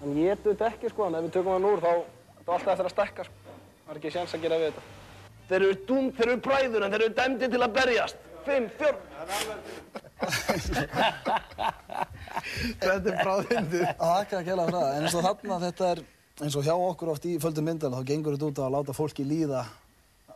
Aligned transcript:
hann 0.00 0.14
getur 0.18 0.52
þetta 0.52 0.70
ekki 0.72 0.92
sko, 0.92 1.08
en 1.08 1.18
ef 1.18 1.26
við 1.26 1.32
tökum 1.38 1.52
hann 1.56 1.68
úr 1.70 1.80
þá 1.82 1.92
þá 2.46 2.50
alltaf 2.54 2.72
eftir 2.72 2.86
að 2.86 2.94
stekka 2.94 3.26
sko. 3.26 3.36
Það 3.86 3.92
er 3.92 4.00
ekki 4.00 4.14
séns 4.14 4.34
að 4.36 4.44
gera 4.46 4.60
við 4.60 4.68
þetta. 4.70 4.82
Þeir 5.46 5.60
eru 5.62 5.76
dúm, 5.88 6.06
þeir 6.14 6.28
eru 6.28 6.40
bræður 6.42 6.82
en 6.86 6.92
þeir 6.94 7.04
eru 7.04 7.16
dæmdi 7.20 7.46
til 7.52 7.62
að 7.62 7.76
berjast. 7.76 8.18
Fimm, 8.46 8.66
fjór. 8.78 8.96
Þetta 12.80 13.10
er 13.10 13.16
bráðindið. 13.20 13.82
Það 13.98 14.20
ekki 14.20 14.36
að 14.38 14.46
gæla 14.50 14.66
það, 14.70 14.86
en 14.90 15.06
eins 15.06 15.16
og 15.16 15.24
þarna 15.26 15.58
þetta 15.64 15.88
er, 15.92 16.02
eins 16.46 16.56
og 16.58 16.66
hjá 16.66 16.74
okkur 16.74 17.12
oft 17.12 17.26
í 17.26 17.34
földum 17.42 17.66
myndala, 17.66 17.98
þá 18.00 18.10
gengur 18.10 18.36
þetta 18.36 18.50
út 18.50 18.60
á 18.62 18.64
að 18.66 18.74
láta 18.76 18.96
fólki 18.96 19.26
líða 19.26 19.62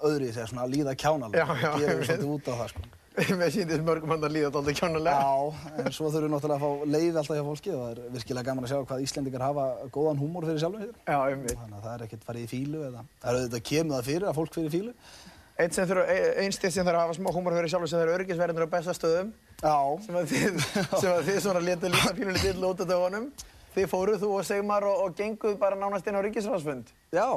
öðru 0.01 0.25
í 0.27 0.33
sig, 0.35 0.49
svona 0.51 0.65
að 0.67 0.75
líða 0.75 0.97
kjánalega. 0.99 1.45
Já, 1.45 1.47
já, 1.63 1.71
Gerir 1.79 2.03
ég 2.03 2.09
svolítið 2.09 2.35
út 2.35 2.51
á 2.51 2.55
það, 2.55 2.69
sko. 2.75 2.81
Mér 3.41 3.51
síndist 3.53 3.83
mörgum 3.85 4.13
hann 4.15 4.25
að 4.25 4.35
líða 4.37 4.51
dálítið 4.55 4.79
kjánulega. 4.81 5.17
Já, 5.21 5.73
en 5.83 5.93
svo 5.95 6.09
þurfum 6.13 6.27
við 6.27 6.33
náttúrulega 6.35 6.57
að 6.57 6.63
fá 6.63 6.93
leið 6.95 7.19
alltaf 7.21 7.37
hjá 7.37 7.45
fólki 7.49 7.73
og 7.75 7.83
það 7.83 7.91
er 7.91 8.15
virkilega 8.15 8.47
gaman 8.47 8.67
að 8.67 8.73
sjá 8.73 8.79
hvað 8.89 9.05
Íslendingar 9.05 9.45
hafa 9.45 9.67
góðan 9.97 10.23
húmór 10.23 10.47
fyrir 10.49 10.63
sjálfum 10.63 10.85
sér. 10.85 10.95
Já, 11.05 11.19
einmitt. 11.27 11.59
Þannig 11.61 11.77
að 11.77 11.85
það 11.85 11.93
er 11.97 12.07
ekkert 12.07 12.27
farið 12.31 12.47
í 12.47 12.51
fílu 12.55 12.83
eða, 12.87 13.05
það 13.21 13.31
er 13.31 13.41
auðvitað 13.41 13.65
kemur 13.71 13.97
það 13.97 14.11
fyrir 14.11 14.31
að 14.31 14.41
fólk 14.41 14.57
fyrir 14.57 14.75
fílu. 14.77 14.97
Einn 15.61 15.77
sem 15.77 15.89
þurfa, 15.91 16.19
einn 16.41 16.57
stið 16.57 16.73
sem 16.73 16.87
þarf 16.89 16.97
að 16.97 17.05
hafa 17.05 17.17
smá 17.19 17.31
húmor 17.37 17.57
fyrir 17.59 17.73
sjálfur 17.75 17.91
sem 17.93 18.01
þeir 18.01 18.09
eru 18.09 18.19
örgisverðinir 18.21 18.65
á 18.65 18.75
besta 18.75 18.97
stöðum. 18.97 19.33
Já. 19.61 19.79
Sem 20.07 20.21
að 20.21 20.31
þið, 20.31 20.61
sem 21.03 21.11
að 21.11 21.25
þið 21.29 21.41
svona 21.45 21.65
letu 21.67 21.91
líta 21.93 22.13
pínuleg 22.17 22.47
til 22.47 22.69
út 22.71 22.81
af 22.81 22.89
dögunum. 22.89 23.27
Þið 23.71 23.87
fóruð, 23.87 24.23
þú 24.25 24.29
og 24.35 24.47
Sigmar 24.49 24.83
og, 24.89 25.03
og 25.05 25.13
genguð 25.19 25.53
bara 25.61 25.77
nánast 25.79 26.09
inn 26.11 26.17
á 26.19 26.25
ríkisráðsfund. 26.25 26.89
Já, 27.15 27.29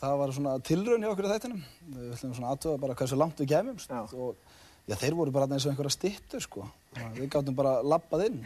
það 0.00 0.14
var 0.22 0.30
svona 0.32 0.54
tilraun 0.64 1.02
hjá 1.04 1.10
okkur 1.10 1.26
í 1.26 1.32
þættinum. 1.34 1.64
Við 1.90 2.14
ætlum 2.14 2.36
svona 2.38 2.52
aðtöða 2.54 2.80
bara 2.86 2.96
hversu 3.00 3.18
langt 3.20 3.42
við 3.42 3.50
kemumst 3.50 3.92
og 4.14 4.38
já, 4.88 4.96
þeir 4.96 5.16
voru 5.18 5.34
bara 5.34 5.48
eins 5.50 5.66
og 5.66 5.72
einhverja 5.72 5.94
stittur 5.96 6.44
sko. 6.44 6.68
Við 7.16 7.28
gáttum 7.32 7.56
bara 7.58 7.78
labbað 7.82 8.28
inn. 8.28 8.40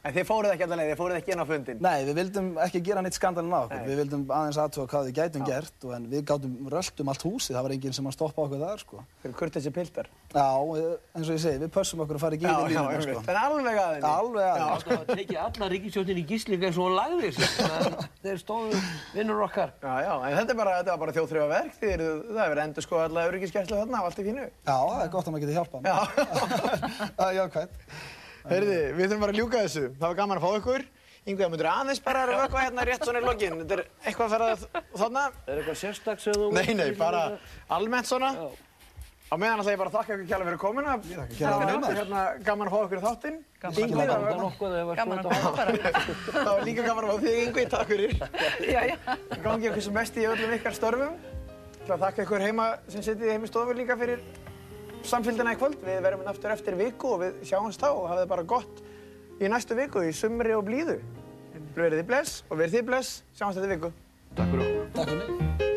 En 0.00 0.14
þið 0.16 0.24
fóruð 0.30 0.52
ekki 0.54 0.64
allan 0.64 0.78
leið, 0.80 0.90
þið 0.94 0.98
fóruð 1.00 1.16
ekki 1.20 1.32
inn 1.34 1.42
á 1.44 1.46
fundin. 1.50 1.80
Nei, 1.84 1.96
við 2.08 2.14
vildum 2.16 2.46
ekki 2.64 2.80
gera 2.86 3.00
neitt 3.04 3.16
skandalinn 3.18 3.52
á 3.52 3.60
okkur. 3.66 3.80
Nei. 3.82 3.88
Við 3.90 3.98
vildum 4.00 4.22
aðeins 4.32 4.58
aðtöða 4.62 4.88
hvað 4.94 5.08
við 5.10 5.16
gætum 5.18 5.42
gert 5.44 5.84
og 5.84 5.90
en 5.92 6.06
við 6.08 6.22
gáttum 6.30 6.54
rölt 6.72 7.02
um 7.04 7.10
allt 7.12 7.24
húsið. 7.26 7.52
Það 7.58 7.66
var 7.66 7.74
enginn 7.76 7.96
sem 7.98 8.08
að 8.08 8.14
stoppa 8.16 8.46
okkur 8.46 8.62
þar 8.64 8.80
sko. 8.80 9.02
Fyrir 9.20 9.36
kurtessi 9.36 9.72
piltar. 9.76 10.08
Já, 10.32 10.46
eins 10.48 11.28
og 11.28 11.34
ég 11.36 11.42
segi, 11.44 11.60
við 11.60 11.72
pössum 11.74 12.00
okkur 12.06 12.16
að 12.16 12.24
fara 12.24 12.38
í 12.38 12.40
Já, 12.40 12.48
gíðin 12.48 12.72
já, 12.72 12.80
einmitt. 12.80 13.04
sko. 13.10 13.24
Þannig 13.28 13.44
alveg 13.50 13.80
aðeins. 13.84 14.06
Alveg 14.10 14.40
Já. 14.40 14.54
aðeins. 14.54 14.84
Það 14.86 14.96
var 14.96 15.18
tekið 15.20 15.38
alla 15.44 15.68
ríkisjóttin 15.74 16.20
í 16.20 16.24
gíslinga 16.30 16.70
eins 16.70 16.78
og 16.80 16.84
hún 16.86 16.96
lagði 16.96 17.28
að 17.34 18.08
Þeir 18.24 18.38
stóðu 18.40 18.80
vinnur 19.16 19.44
okkar. 19.44 19.70
Já, 19.84 19.94
já, 20.06 20.12
en 20.30 20.36
þetta 20.40 20.52
er 20.54 20.58
bara, 20.62 20.78
þetta 20.80 20.92
var 20.94 21.02
bara 21.04 21.14
þjóðþrjóða 21.18 21.50
verk. 21.52 21.76
Þið 21.80 21.92
eru, 21.96 22.08
það 22.30 22.40
er 22.44 22.50
verið 22.54 22.64
endur 22.64 22.84
sko 22.86 22.94
alla 23.04 23.26
öryggiskeslu 23.30 23.80
þarna, 23.80 24.02
allt 24.06 24.20
í 24.20 24.26
fínu. 24.30 24.44
Já, 24.48 24.76
það 24.76 25.04
er 25.04 25.12
gott 25.16 25.26
að 25.26 25.32
maður 25.34 25.44
geti 25.44 25.56
hjálpað. 25.58 25.80
Já. 25.90 25.96
Er. 28.40 28.54
Heyrði, 28.54 28.80
við 28.96 29.04
þurfum 29.10 29.24
bara 29.26 29.34
að 29.34 29.40
ljúka 29.42 29.62
þessu. 29.66 29.84
Það 29.98 30.06
var 30.08 30.18
gaman 30.22 30.40
að 30.40 30.46
fá 30.46 30.58
ykkur. 30.60 30.86
Yngveig, 31.28 31.50
myndur 31.52 31.68
aðeins 31.68 32.00
bara 32.00 32.24
að 32.24 32.30
rökva 32.32 32.64
hérna 32.64 32.84
rétt 32.88 33.04
svona 33.04 33.20
í 33.20 33.26
lokin. 33.26 33.58
Þetta 33.60 33.76
er 33.76 33.82
eitthvað 34.08 34.26
að 34.26 34.32
fara 34.34 34.82
þarna. 35.02 35.24
Er 35.44 35.60
eitthvað 35.60 35.78
þú... 36.38 36.50
Nei, 36.56 36.74
nei, 36.78 36.88
bara 36.96 37.22
almennt 37.76 38.08
svona. 38.08 38.30
Á 39.30 39.38
meðan 39.38 39.60
ætla 39.62 39.74
ég 39.76 39.78
bara 39.78 39.90
að 39.92 39.94
þakka 39.94 40.14
ykkur 40.16 40.26
kjærlega 40.26 40.46
fyrir 40.48 40.58
er 41.92 41.98
hérna 42.00 42.22
gaman 42.48 42.66
að 42.66 42.72
fá 42.74 42.80
ykkur 42.86 42.98
í 42.98 43.04
þáttinn. 43.04 43.36
Gaman 43.62 45.20
að 45.20 45.28
fá 45.28 45.50
var- 45.52 45.70
Það 46.34 46.50
er 46.50 46.50
var 46.50 46.64
líka 46.66 46.86
gaman 46.88 47.04
að 47.04 47.12
fá 47.12 47.22
þig, 47.26 47.38
Yngvi, 47.44 47.66
takk 47.76 47.92
fyrir. 47.92 48.16
Já, 48.74 48.80
já. 48.90 48.96
Gangi 49.44 49.70
okkur 49.70 49.86
sem 49.86 49.94
mest 50.00 50.18
í 50.18 50.26
öllum 50.26 50.56
ykkar 50.56 50.74
störfum. 50.80 51.14
Þakka 51.86 52.24
ykkur 52.26 52.42
heima 52.48 52.66
sem 52.90 53.06
heim 53.36 53.46
í 53.46 53.52
stofu 53.52 53.76
líka 53.78 53.94
fyrir 54.00 54.24
samfélgina 55.08 55.54
í 55.54 55.60
kvöld. 55.60 55.78
Við 55.84 56.02
verðum 56.04 56.28
aftur 56.30 56.54
eftir 56.54 56.76
viku 56.80 57.14
og 57.14 57.24
við 57.24 57.40
sjáumst 57.50 57.82
þá 57.82 57.88
og 57.92 58.06
hafið 58.10 58.30
bara 58.34 58.46
gott 58.54 58.84
í 59.40 59.48
næstu 59.48 59.78
viku, 59.78 60.04
í 60.04 60.12
sumri 60.16 60.54
og 60.56 60.66
blíðu. 60.68 61.00
Verðið 61.76 62.02
þið 62.02 62.06
bless 62.12 62.44
og 62.48 62.60
verðið 62.60 62.78
þið 62.80 62.86
bless. 62.92 63.16
Sjáumst 63.38 63.60
þetta 63.60 63.74
viku. 63.74 63.92
Takk 64.36 64.54
fyrir 64.54 64.68
okkur. 64.68 64.94
Takk 64.98 65.12
fyrir 65.14 65.26
mig. 65.26 65.69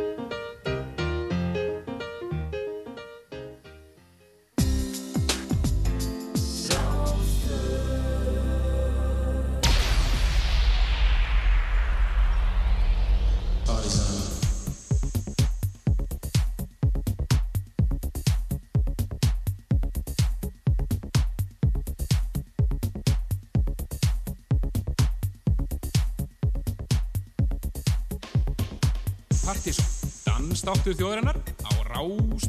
Dansdáttur 30.64 30.96
þjóðarinnar 30.96 31.38
á 31.68 31.72
Rás 31.92 32.48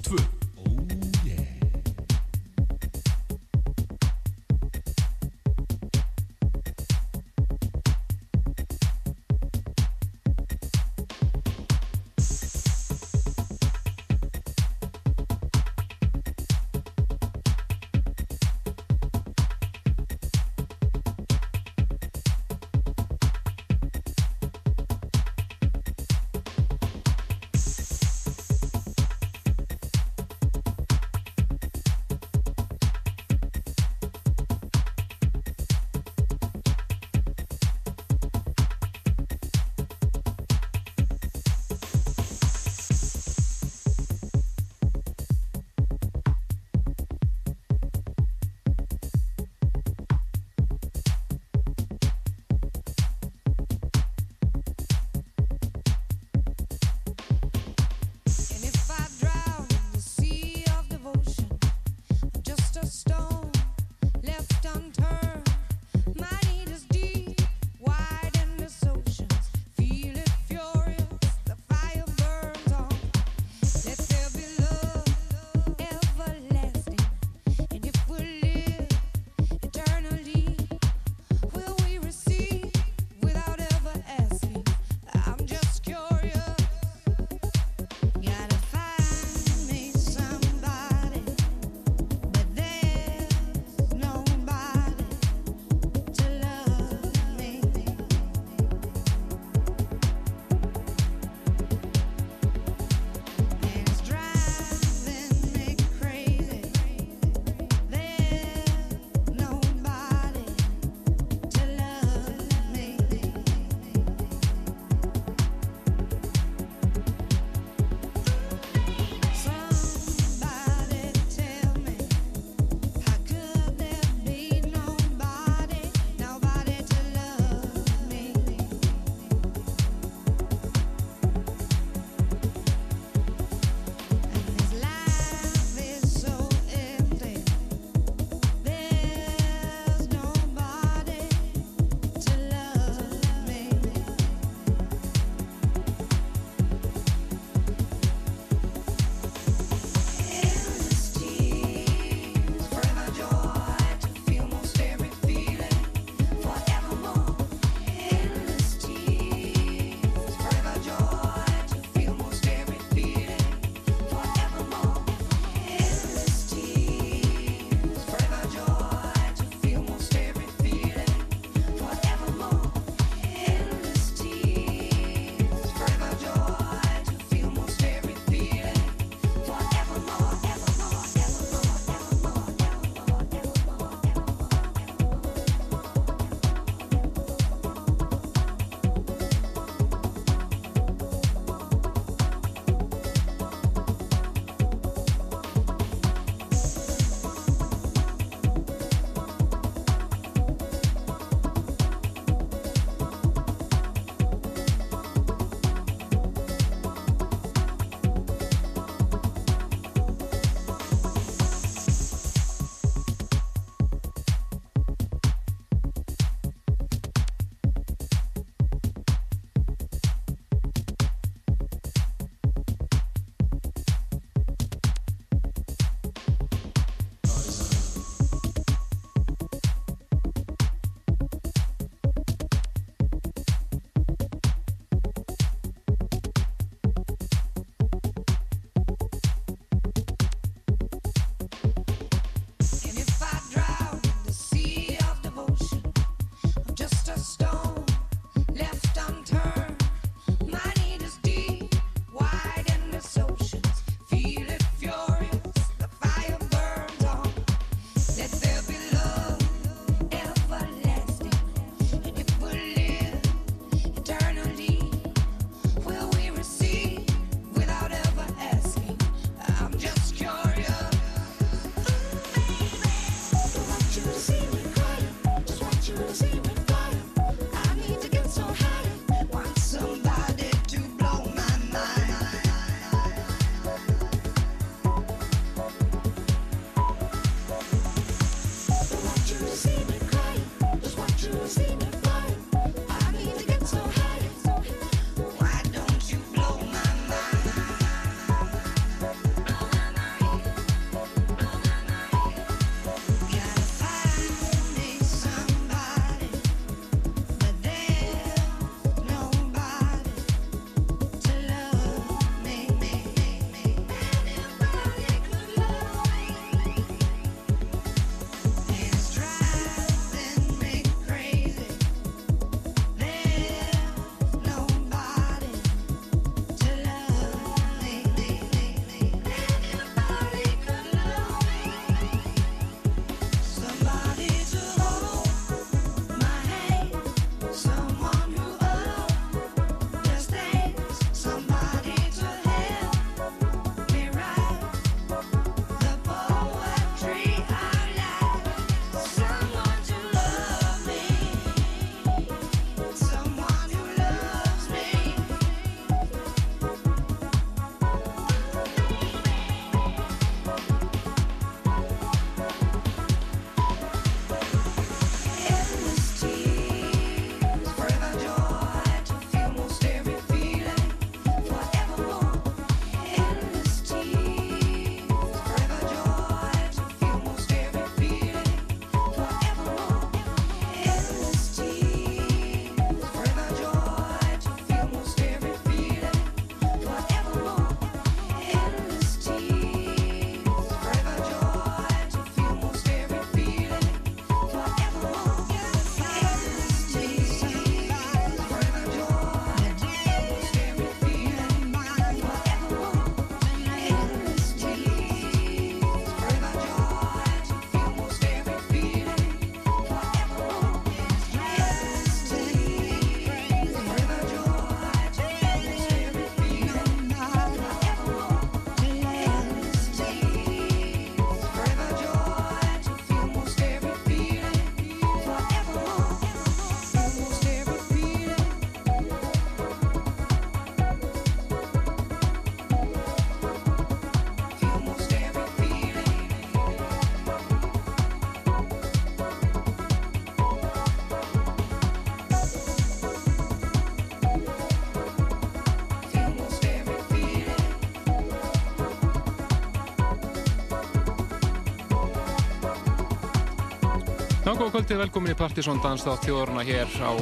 kvöldið, 454.72 454.98
velkomin 455.02 455.32
í 455.32 455.36
Partisón 455.36 455.80
Danstátt 455.82 456.24
þjóðurna 456.24 456.62
hér 456.64 456.88
á 457.04 457.12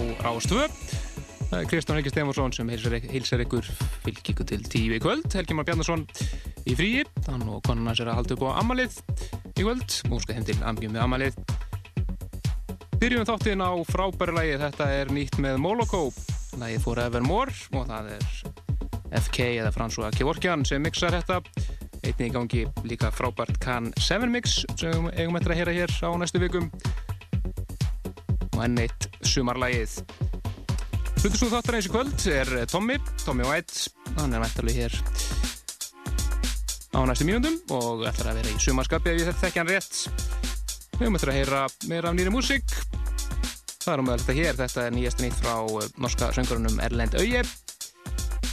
er 1.53 1.67
Kristján 1.69 1.99
Helgi 1.99 2.13
Stefansson 2.13 2.53
sem 2.55 2.69
heilsar 2.71 3.43
ykkur 3.43 3.67
fylgjiku 4.05 4.45
til 4.47 4.63
tíu 4.63 4.95
í 4.95 5.01
kvöld. 5.03 5.27
Helgi 5.35 5.57
Már 5.57 5.67
Bjarnason 5.67 6.05
í 6.69 6.77
fríi, 6.79 7.03
hann 7.27 7.43
og 7.51 7.61
konan 7.67 7.91
hans 7.91 8.01
er 8.01 8.13
að 8.13 8.21
halda 8.21 8.37
upp 8.37 8.45
á 8.47 8.51
amalið 8.63 8.97
í 9.57 9.65
kvöld. 9.65 9.99
Múska 10.13 10.37
heim 10.37 10.47
til 10.47 10.57
amgjum 10.63 10.95
með 10.95 11.05
amalið. 11.05 11.41
Byrjum 13.03 13.27
þáttinn 13.29 13.65
á 13.67 13.73
frábæri 13.91 14.37
lagi, 14.39 14.57
þetta 14.63 14.89
er 15.03 15.13
nýtt 15.13 15.39
með 15.43 15.61
Moloko. 15.67 16.07
Lagið 16.63 16.87
fór 16.87 17.05
Evermore 17.09 17.59
og 17.75 17.91
það 17.91 18.15
er 18.17 18.27
FK 19.19 19.51
eða 19.61 19.75
François 19.75 20.15
Kevorkian 20.15 20.65
sem 20.69 20.83
mixar 20.85 21.19
þetta. 21.19 21.43
Einnig 22.03 22.29
í 22.31 22.33
gangi 22.35 22.65
líka 22.87 23.13
frábært 23.15 23.61
Can 23.63 23.93
7 23.99 24.31
mix 24.31 24.63
sem 24.75 25.11
eigum 25.15 25.37
eftir 25.39 25.55
að 25.55 25.61
heyra 25.61 25.77
hér 25.83 25.99
á 26.03 26.11
næstu 26.19 26.41
vikum 26.43 26.71
enn 28.65 28.81
eitt 28.83 29.09
sumarlægið. 29.27 29.99
Hlutusnúð 31.23 31.57
þáttar 31.57 31.79
eins 31.79 31.89
í 31.89 31.93
kvöld 31.93 32.27
er 32.33 32.53
Tommy, 32.71 32.99
Tommy 33.23 33.47
White, 33.47 33.93
hann 34.19 34.35
er 34.35 34.43
mættalið 34.43 34.81
hér 34.83 34.97
á 36.93 37.01
næstu 37.09 37.25
mínundum 37.25 37.57
og 37.73 38.03
ætlar 38.09 38.33
að 38.33 38.41
vera 38.41 38.53
í 38.53 38.61
sumarskapi 38.61 39.13
ef 39.13 39.21
ég 39.23 39.39
þekki 39.41 39.63
hann 39.63 39.71
rétt. 39.71 40.01
Við 40.99 41.07
höfum 41.07 41.19
eftir 41.19 41.33
að 41.33 41.39
heyra 41.39 41.61
meira 41.91 42.11
af 42.11 42.19
nýri 42.19 42.33
músík. 42.35 42.75
Það 43.83 43.93
er 43.95 44.03
um 44.03 44.07
meðal 44.07 44.23
þetta 44.23 44.37
hér, 44.39 44.59
þetta 44.61 44.85
er 44.85 44.97
nýjast 44.97 45.23
nýtt 45.23 45.39
frá 45.41 45.55
eh, 45.63 45.89
norska 46.05 46.29
söngurunum 46.37 46.83
Erlend 46.85 47.17
Auje. 47.19 47.43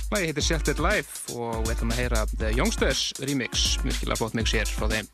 Lægi 0.09 0.31
heitir 0.31 0.45
Sheltered 0.47 0.81
Life 0.81 1.35
og 1.35 1.67
við 1.67 1.75
ætlum 1.75 1.93
að 1.93 2.01
heyra 2.01 2.23
The 2.37 2.53
Youngsters 2.55 3.03
remix, 3.21 3.75
virkilega 3.83 4.17
flott 4.17 4.39
mix 4.39 4.55
hér 4.55 4.71
frá 4.71 4.87
þeim. 4.89 5.11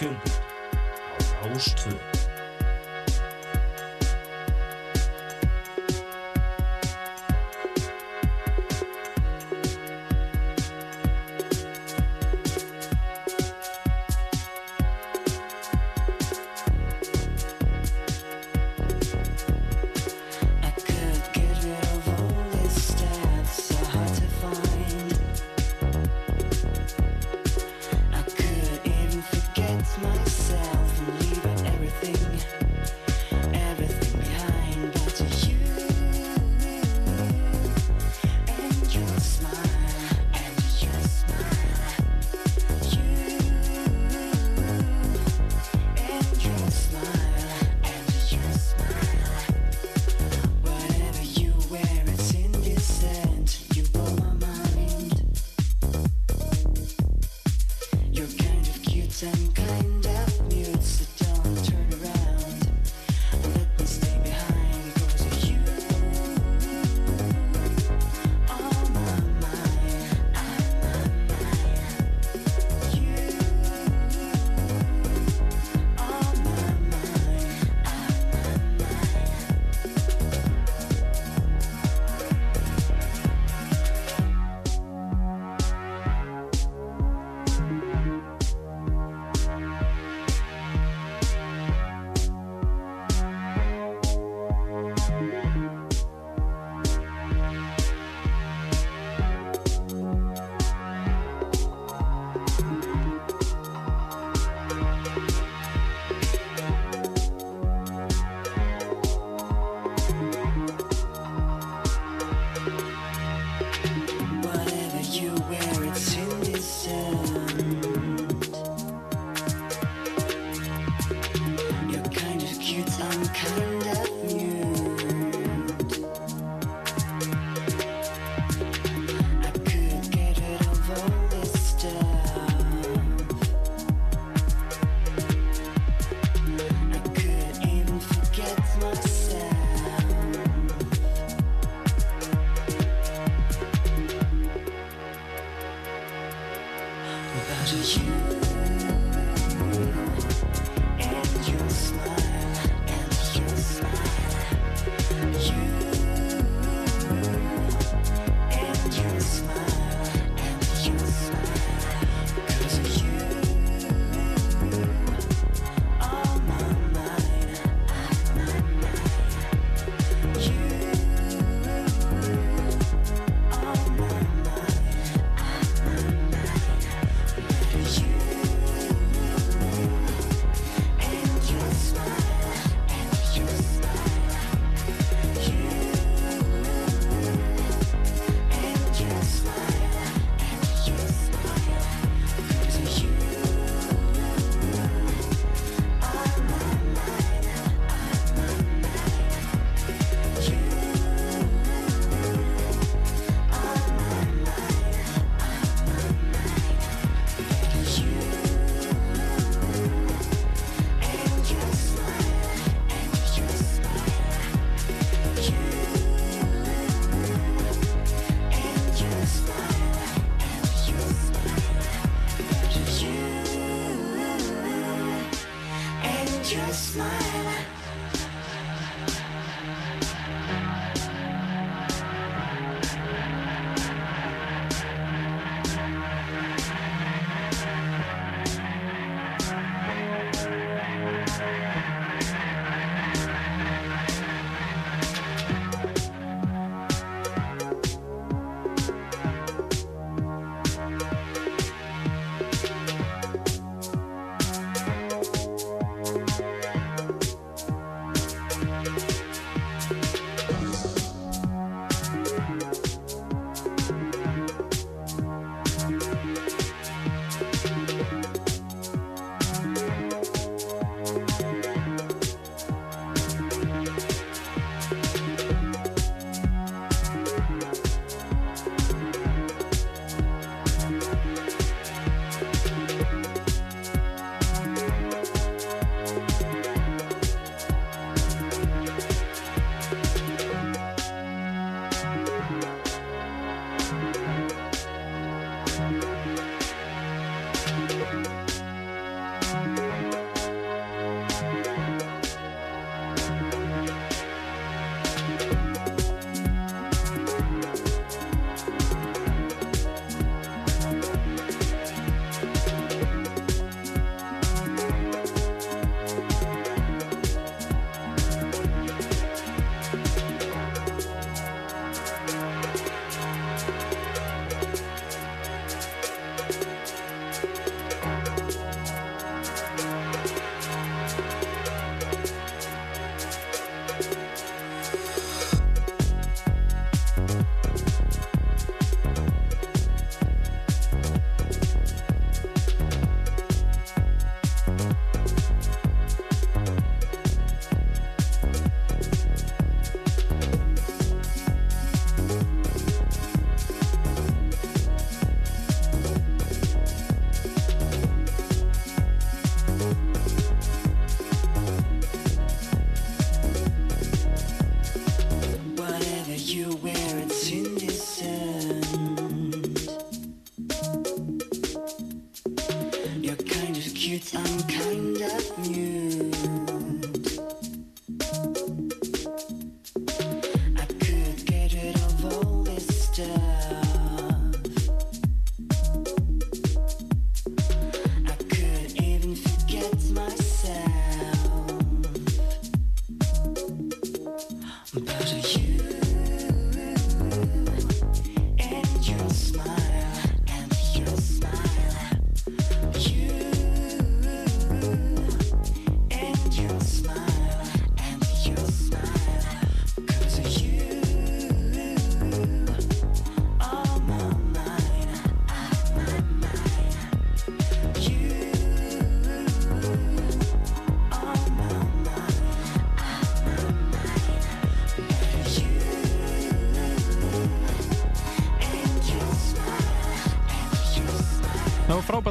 Frjáls 0.00 0.08
og 0.08 0.16
fjölbreytt 0.16 0.40
á 1.42 1.46
Rástvö. 1.46 2.09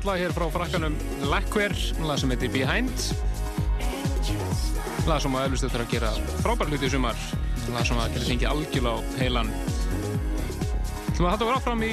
lag 0.10 0.18
hér 0.18 0.32
frá 0.34 0.48
frakkanum 0.50 0.96
Lackwear, 1.30 1.74
lag 2.02 2.18
sem 2.18 2.32
heitir 2.34 2.50
Behind. 2.50 3.02
Lag 5.06 5.20
sem 5.22 5.36
að 5.38 5.44
eflustu 5.46 5.68
þurfa 5.70 5.86
að 5.86 5.92
gera 5.92 6.10
frábær 6.40 6.72
hluti 6.72 6.88
í 6.88 6.94
sumar. 6.94 7.20
Lag 7.76 7.86
sem 7.86 8.00
að 8.02 8.16
geta 8.16 8.26
fengið 8.26 8.50
algjörlega 8.50 8.96
á 8.98 9.06
heilan. 9.20 9.52
Þú 11.14 11.22
maður 11.22 11.30
hætti 11.30 11.46
að 11.46 11.50
vera 11.50 11.60
áfram 11.60 11.84
í 11.86 11.92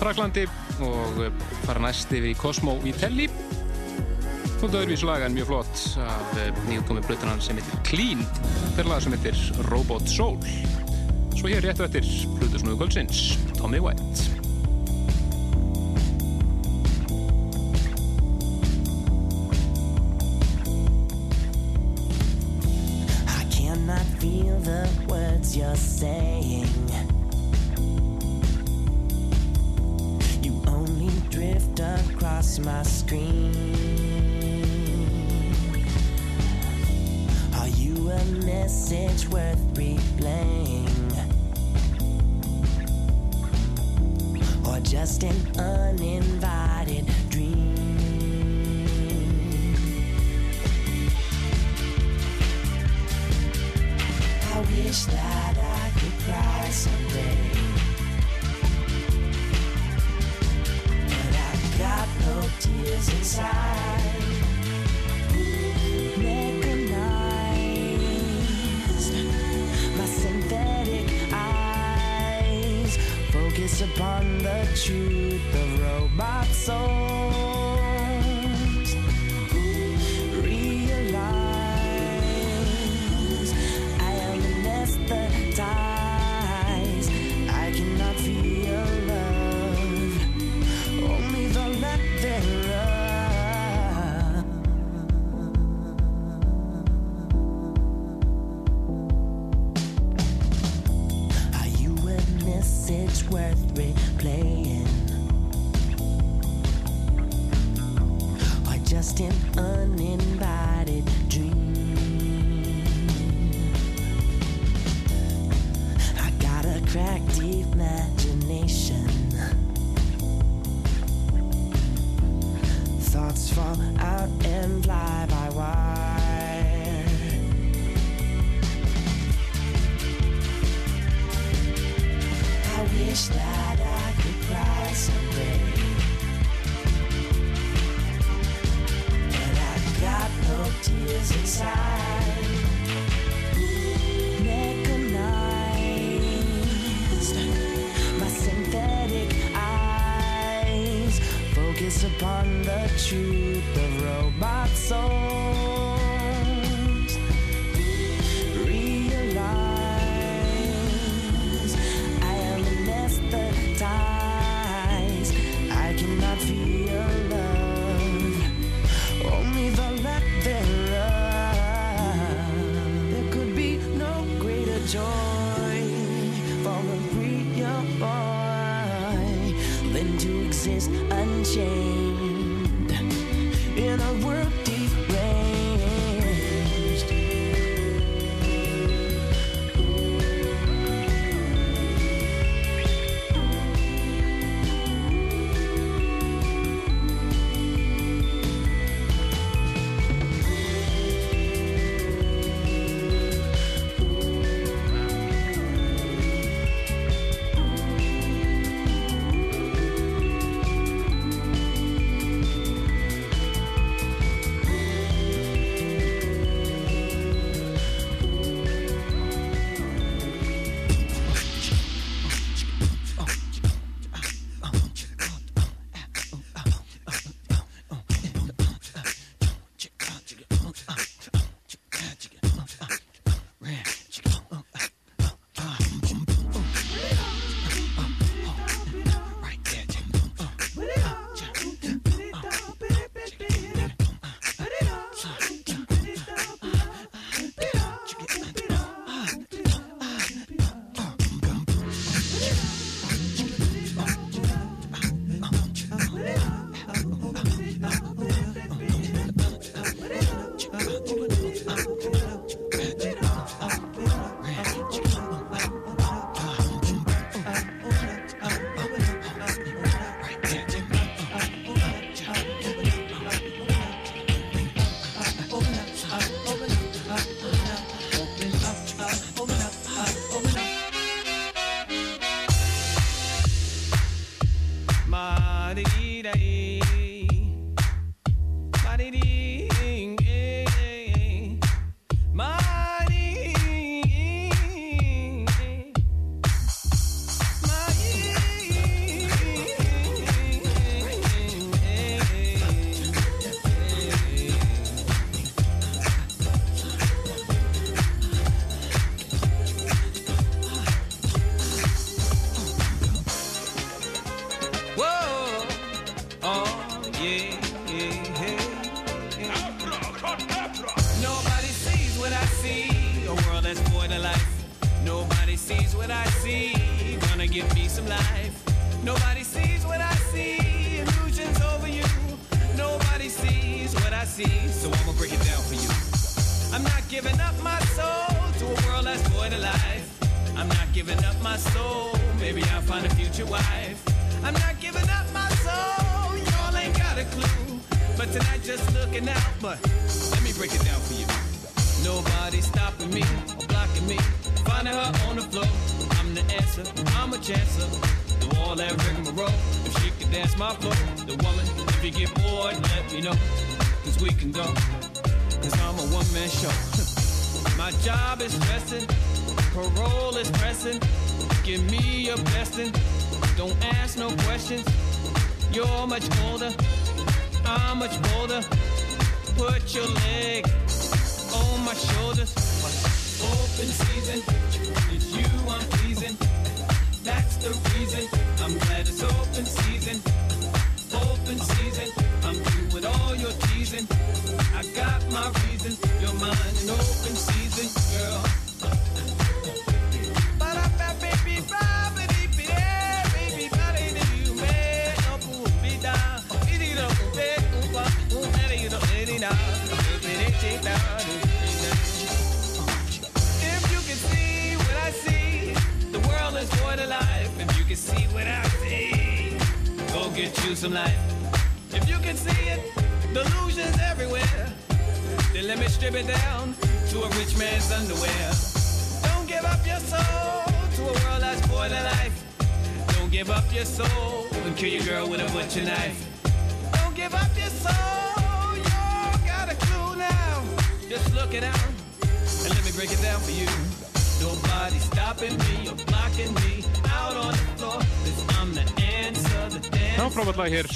Fraklandi 0.00 0.44
og 0.86 1.20
eh, 1.26 1.42
fara 1.66 1.82
næst 1.84 2.14
yfir 2.16 2.30
í 2.30 2.38
Cosmo 2.40 2.78
í 2.88 2.94
Telli 2.96 3.26
Svona 4.56 4.80
öðruvísu 4.80 5.08
laga 5.08 5.28
en 5.28 5.36
mjög 5.36 5.50
flott 5.50 5.82
af 6.06 6.38
eh, 6.40 6.62
nýjumkomi 6.70 7.04
blötunan 7.04 7.42
sem 7.44 7.60
heitir 7.60 7.82
Clean. 7.90 8.24
Þeirra 8.78 8.94
lag 8.94 9.04
sem 9.04 9.18
heitir 9.18 9.44
Robot 9.68 10.08
Soul. 10.08 10.40
Svo 11.36 11.52
hér 11.52 11.68
réttu 11.68 11.84
eftir 11.84 12.08
hlutusnúðu 12.38 12.80
kvöldsins 12.80 13.26
Tommy 13.58 13.82
White. 13.84 14.25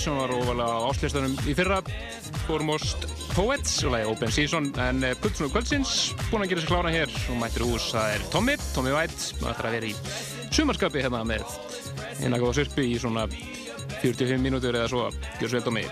sem 0.01 0.17
var 0.17 0.33
óvalega 0.33 0.81
á 0.81 0.89
áslistanum 0.89 1.35
í 1.45 1.55
fyrra. 1.57 1.81
Foremost 2.47 3.05
Poets 3.35 3.75
og 3.85 3.93
lægi 3.95 4.09
Open 4.09 4.33
Season 4.33 4.71
en 4.81 5.05
eh, 5.05 5.17
Pulsnúr 5.21 5.53
Kvöldsins 5.53 6.15
búin 6.31 6.47
að 6.47 6.55
gera 6.55 6.65
sér 6.65 6.73
klána 6.73 6.95
hér. 6.95 7.13
Og 7.29 7.41
mættir 7.41 7.67
hús 7.69 7.91
það 7.93 8.15
er 8.17 8.25
Tommy, 8.33 8.57
Tommy 8.75 8.95
White 8.97 9.21
það 9.43 9.53
ætlar 9.53 9.71
að 9.71 9.77
vera 9.77 9.91
í 9.91 9.95
sumarskapi 10.57 11.05
hérna 11.05 11.23
með 11.29 11.45
eina 12.25 12.41
góða 12.41 12.63
sörpi 12.63 12.89
í 12.95 12.99
svona 13.03 13.29
45 14.01 14.41
mínútur 14.41 14.81
eða 14.81 14.89
svo. 14.89 15.11
Gjör 15.41 15.53
svo 15.53 15.61
vel 15.61 15.67
Tommy. 15.69 15.85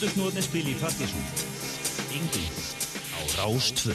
Fötusnóðin 0.00 0.40
spil 0.40 0.62
í 0.64 0.74
Partísson. 0.80 1.26
Engin 2.16 2.48
á 3.12 3.20
Rástvö. 3.36 3.92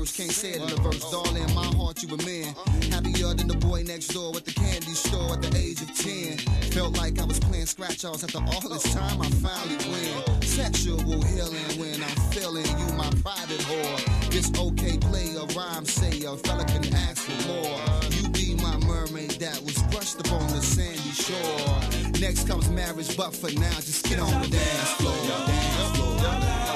First, 0.00 0.16
can't 0.16 0.32
say 0.32 0.50
it 0.50 0.62
in 0.62 0.68
the 0.68 0.80
verse. 0.80 1.10
Darling, 1.10 1.42
in 1.42 1.54
my 1.54 1.66
heart, 1.76 2.02
you 2.02 2.08
were 2.08 2.22
man. 2.24 2.54
Happier 2.90 3.34
than 3.34 3.48
the 3.48 3.56
boy 3.56 3.82
next 3.82 4.08
door 4.08 4.34
at 4.34 4.44
the 4.44 4.52
candy 4.52 4.94
store 4.94 5.34
at 5.34 5.42
the 5.42 5.52
age 5.56 5.80
of 5.82 5.92
10. 5.94 6.38
Felt 6.72 6.96
like 6.96 7.20
I 7.20 7.24
was 7.24 7.38
playing 7.38 7.66
scratch 7.66 8.04
offs 8.04 8.24
after 8.24 8.38
all 8.38 8.68
this 8.68 8.94
time. 8.94 9.20
I 9.20 9.28
finally 9.44 9.76
win. 9.92 10.42
Sexual 10.42 11.00
healing 11.04 11.70
when 11.76 12.02
I'm 12.02 12.18
feeling 12.32 12.66
you, 12.66 12.86
my 12.96 13.10
private 13.24 13.60
whore. 13.68 14.30
This 14.30 14.48
okay 14.58 14.96
play 14.98 15.28
a 15.36 15.44
rhyme 15.58 15.84
say 15.84 16.24
a 16.24 16.36
fella 16.36 16.64
can 16.64 16.94
ask 16.94 17.20
for 17.28 17.38
more. 17.48 17.80
You 18.16 18.28
be 18.30 18.54
my 18.62 18.76
mermaid 18.86 19.36
that 19.44 19.60
was 19.62 19.78
brushed 19.92 20.20
upon 20.20 20.48
the 20.48 20.62
sandy 20.62 21.12
shore. 21.12 22.20
Next 22.20 22.48
comes 22.48 22.70
marriage, 22.70 23.16
but 23.16 23.34
for 23.34 23.52
now, 23.52 23.76
just 23.84 24.08
get 24.08 24.18
on 24.18 24.42
the 24.42 24.48
dance 24.48 24.92
floor. 24.92 25.16
Dance 25.46 25.96
floor. 25.96 26.69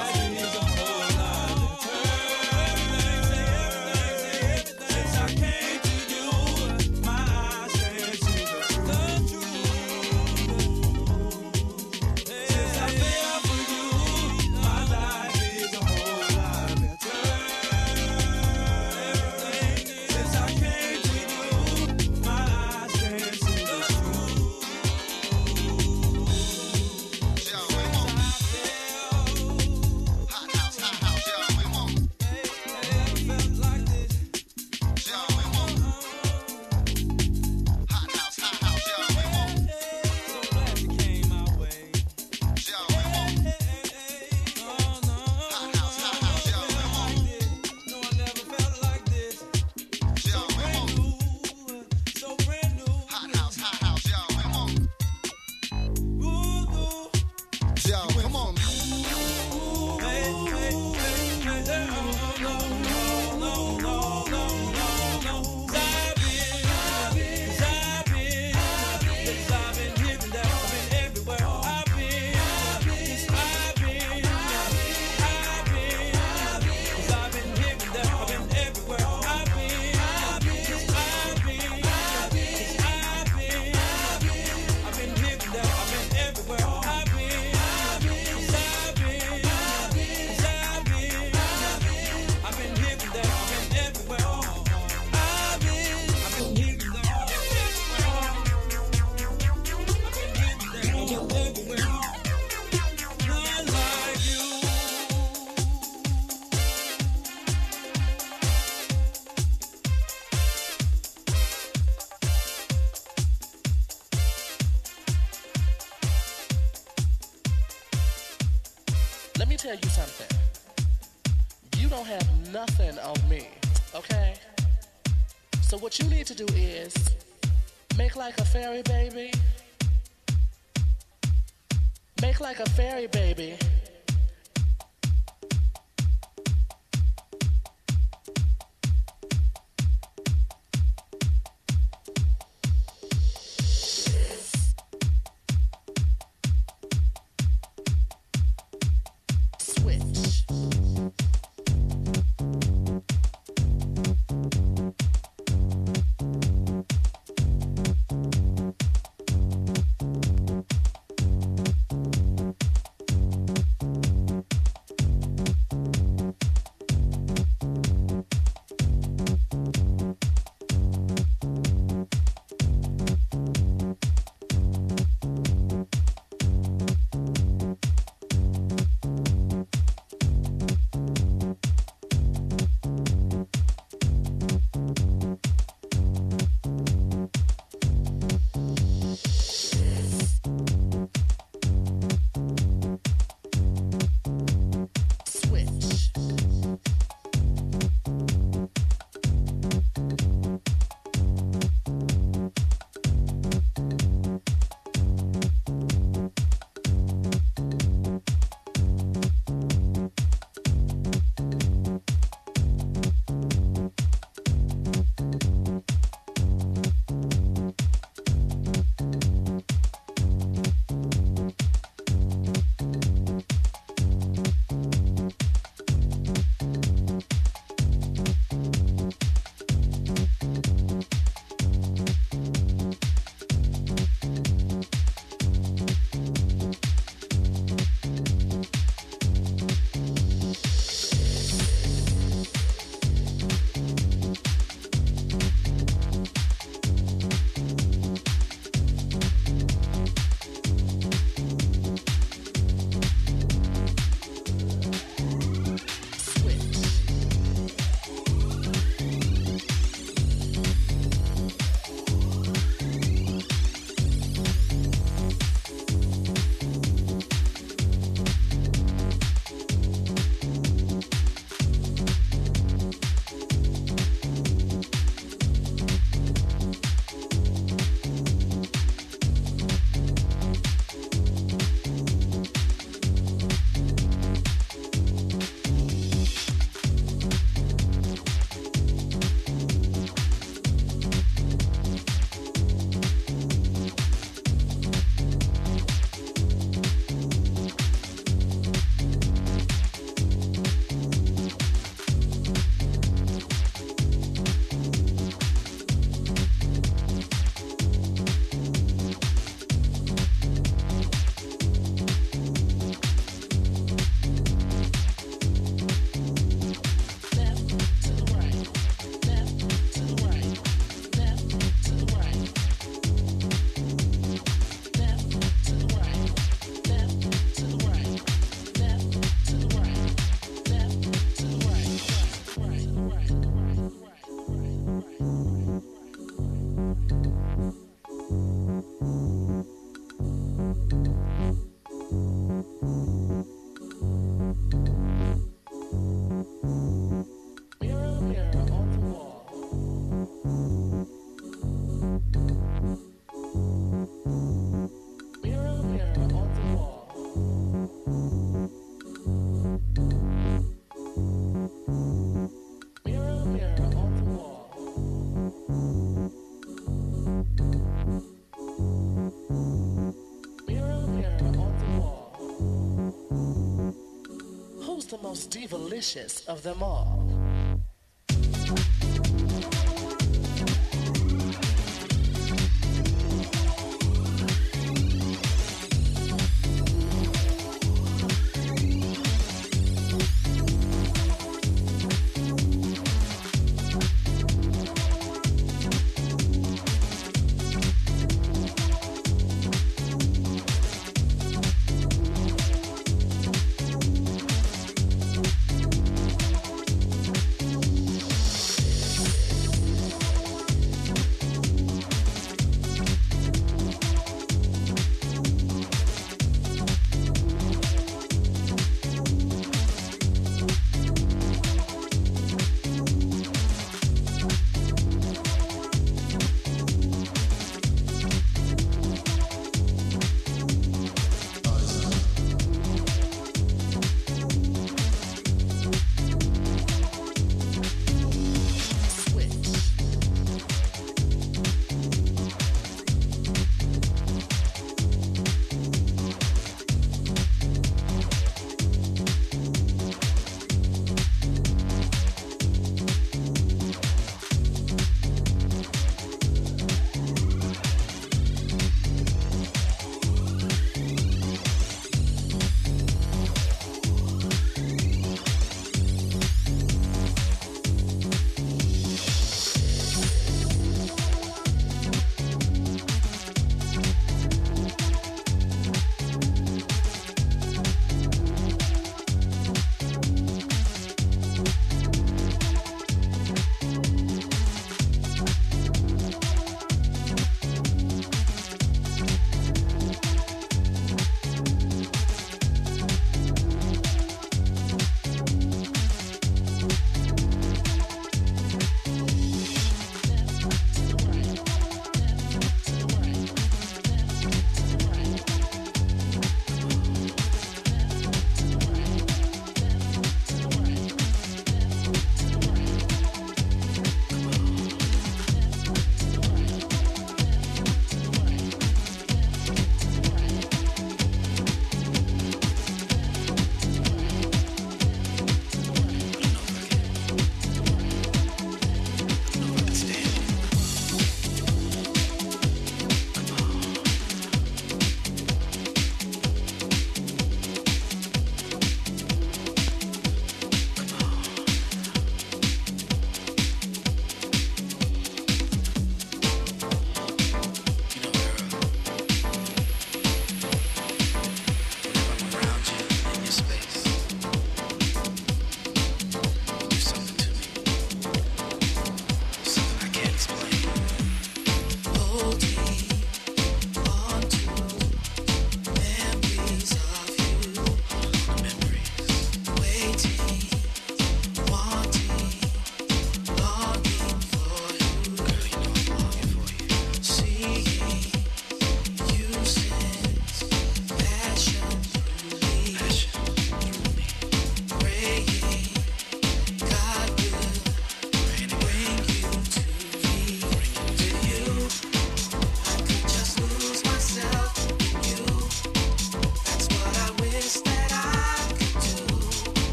Most 375.35 375.51
delicious 375.51 376.47
of 376.47 376.63
them 376.63 376.81
all. 376.81 377.14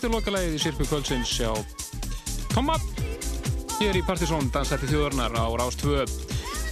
Þetta 0.00 0.08
er 0.08 0.14
lokalæðið 0.16 0.54
í 0.56 0.58
Sirpu 0.62 0.84
Kvöldsins. 0.88 1.30
Á 1.44 1.52
Tomma 2.54 2.78
Hér 3.82 3.98
í 3.98 4.00
Partisón 4.00 4.46
dansætti 4.48 4.86
þjóðurnar 4.88 5.34
á 5.36 5.44
Rástvö 5.60 6.06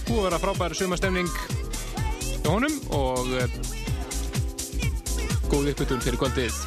Búið 0.07 0.15
að 0.15 0.23
vera 0.23 0.39
frábær 0.41 0.73
sumastemning 0.73 1.29
hjá 2.39 2.47
honum 2.47 2.79
og 2.97 3.29
eh, 3.37 3.53
góð 5.45 5.69
uppbytun 5.75 6.01
fyrir 6.01 6.17
kvöldið. 6.23 6.57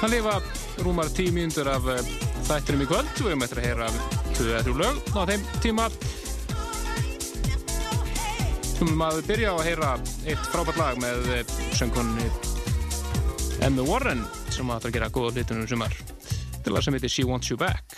Það 0.00 0.16
lifa 0.16 0.34
rúmar 0.82 1.14
tíu 1.14 1.30
mínundur 1.36 1.70
af 1.70 1.86
eh, 1.94 2.02
þættinum 2.50 2.82
í 2.82 2.90
kvöld. 2.90 3.14
Við 3.22 3.38
möttum 3.38 3.62
að 3.62 3.68
heyra 3.68 3.92
þau 3.94 4.42
þrjú 4.50 4.76
lög 4.82 5.14
á 5.14 5.22
þeim 5.30 5.46
tíma. 5.62 5.86
Við 8.66 8.82
möttum 8.82 9.06
að 9.12 9.22
byrja 9.30 9.54
á 9.54 9.56
að 9.60 9.66
heyra 9.70 9.94
eitt 10.26 10.44
frábært 10.50 10.82
lag 10.82 11.00
með 11.06 11.34
eh, 11.38 11.56
söngkonni 11.78 12.26
Emma 13.62 13.86
Warren 13.86 14.26
sem 14.60 14.72
ætlar 14.74 14.90
að 14.90 14.96
gera 14.98 15.12
góða 15.14 15.32
hlutunum 15.34 15.68
sumar. 15.70 15.94
Til 16.60 16.74
það 16.74 16.82
sem 16.84 16.96
heitir 16.96 17.12
She 17.14 17.24
Wants 17.28 17.50
You 17.50 17.56
Back. 17.60 17.89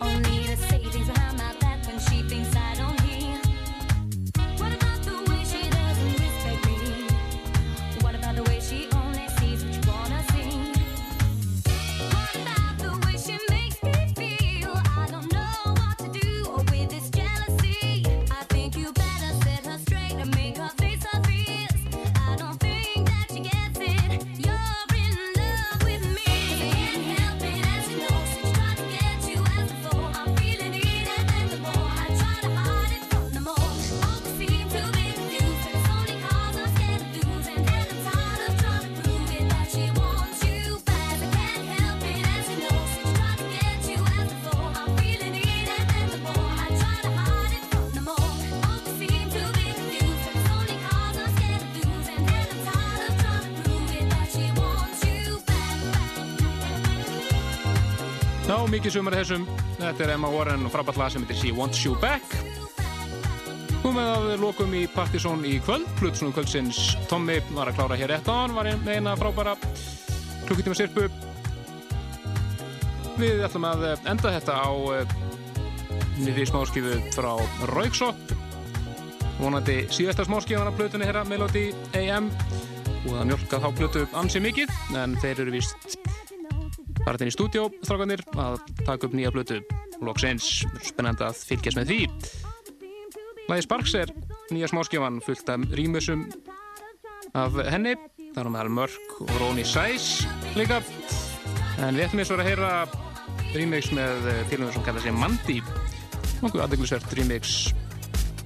Only 0.00 0.35
mikið 58.76 58.92
sumar 58.92 59.14
þessum. 59.16 59.44
Þetta 59.78 60.04
er 60.04 60.10
Emma 60.16 60.28
Warren 60.28 60.66
og 60.68 60.72
frábært 60.74 60.98
lag 61.00 61.12
sem 61.12 61.22
heitir 61.24 61.38
She 61.38 61.52
Wants 61.56 61.78
You 61.80 61.94
Back. 62.02 62.34
Komið 63.80 64.08
að 64.12 64.26
lokum 64.42 64.74
í 64.76 64.82
Partizón 64.92 65.44
í 65.48 65.54
kvöld. 65.64 65.86
Plutsnum 65.96 66.34
kvöldsins 66.36 66.80
Tommy 67.08 67.38
var 67.56 67.70
að 67.70 67.78
klára 67.78 67.96
hér 67.96 68.12
rétt 68.12 68.28
á 68.28 68.34
hann, 68.34 68.56
var 68.56 68.68
með 68.82 68.98
eina 68.98 69.14
frábæra 69.16 69.54
klukkutíma 70.44 70.76
sirpu. 70.76 71.06
Við 73.16 73.44
ætlum 73.46 73.68
að 73.70 73.86
enda 73.96 74.34
þetta 74.34 74.58
á 74.60 74.68
nýri 76.20 76.44
smáskifu 76.50 76.98
frá 77.16 77.32
Rauksop. 77.72 78.34
Vonandi 79.38 79.86
síðasta 79.88 80.26
smáskifan 80.28 80.68
af 80.68 80.76
plutunni 80.76 81.08
herra 81.08 81.24
Melody 81.28 81.70
AM 81.96 82.28
og 83.06 83.14
það 83.14 83.24
mjölka 83.30 83.62
þá 83.62 83.70
plutu 83.78 84.04
ansi 84.18 84.42
mikið, 84.42 84.76
en 85.00 85.16
þeir 85.22 85.46
eru 85.46 85.56
vist 85.56 85.96
bara 87.06 87.20
þinn 87.20 87.30
í 87.30 87.34
stúdjó, 87.36 87.68
strákanir, 87.86 88.24
að 88.34 88.58
taka 88.82 89.06
upp 89.06 89.14
nýja 89.14 89.30
blötu 89.34 89.60
loksins, 90.04 90.66
spennandi 90.84 91.24
að 91.24 91.38
fylgjast 91.46 91.78
með 91.78 91.92
því. 91.92 92.00
Læði 93.46 93.62
Sparks 93.62 93.94
er 93.94 94.12
nýja 94.50 94.70
smáskjöfan 94.72 95.22
fullt 95.22 95.52
af 95.54 95.66
rýmusum 95.78 96.26
af 97.38 97.58
henni. 97.70 97.94
Það 98.34 98.42
er 98.42 98.52
meðal 98.52 98.72
Mörk 98.82 99.20
og 99.22 99.30
Róni 99.40 99.64
Sæs 99.64 100.26
líka. 100.58 100.82
En 101.80 101.96
við 101.96 102.08
ætlum 102.08 102.24
eins 102.24 102.32
og 102.34 102.42
að 102.42 102.50
heyra 102.50 102.72
remix 103.54 103.92
með 103.94 104.26
félagum 104.50 104.74
sem 104.74 104.84
kallar 104.84 105.04
sig 105.04 105.14
Mandi 105.14 105.60
nokkuð 106.42 106.64
aðdeglisvert 106.66 107.14
remix 107.16 107.54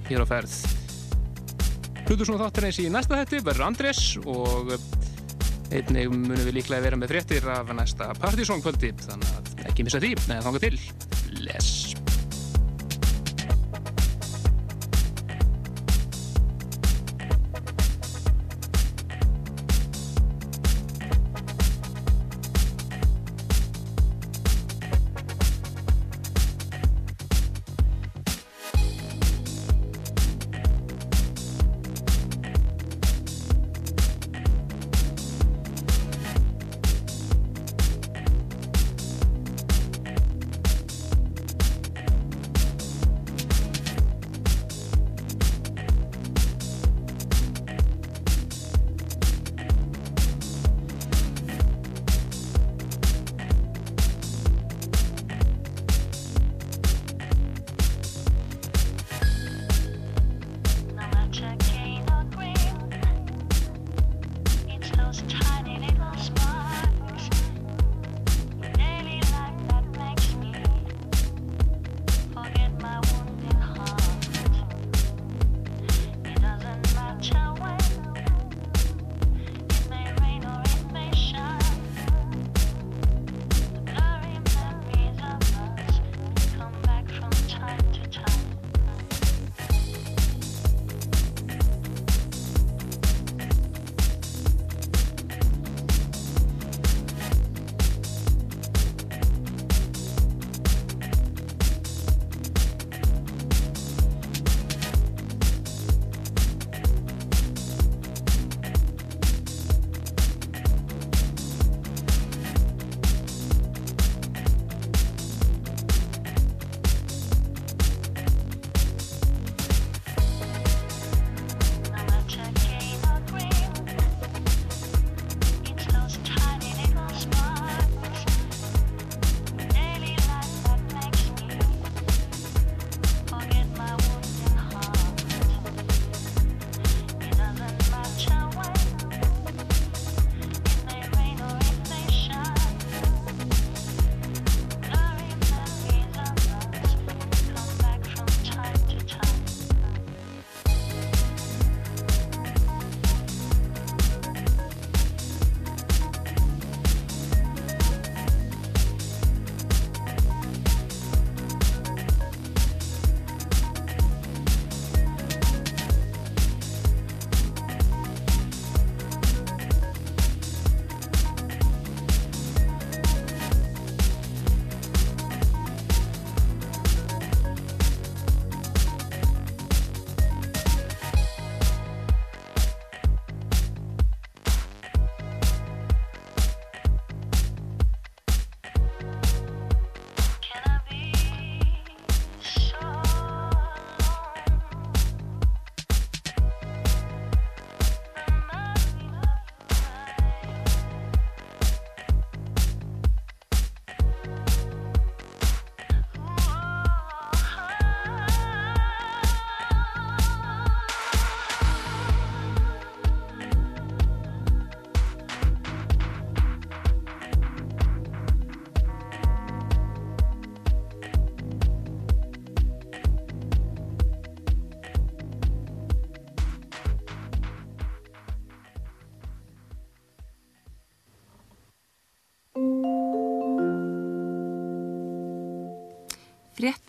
hér 0.07 0.23
á 0.23 0.27
ferð. 0.29 0.53
Hlutur 2.05 2.27
svona 2.27 2.45
þáttarins 2.45 2.79
í 2.83 2.89
næsta 2.91 3.19
hætti 3.19 3.41
verður 3.43 3.67
Andrés 3.71 4.03
og 4.21 4.73
einnig 5.71 6.11
munum 6.11 6.43
við 6.43 6.59
líklega 6.59 6.83
vera 6.83 6.99
með 6.99 7.15
fréttir 7.15 7.47
af 7.51 7.71
næsta 7.75 8.11
Partizón 8.19 8.63
kvöldi 8.63 8.91
þannig 9.05 9.33
að 9.37 9.65
ekki 9.71 9.87
missa 9.87 10.03
því, 10.03 10.15
neða 10.27 10.45
þanga 10.49 10.63
til 10.67 11.41
Les 11.45 11.90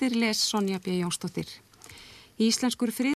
Fréttir 0.02 0.18
les 0.18 0.36
Sonja 0.36 0.80
B. 0.82 0.96
Jónsdóttir. 0.98 1.46
Íslenskur 2.42 2.90
frið 2.90 3.10